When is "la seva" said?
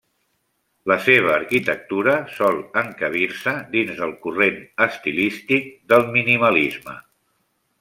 0.91-1.27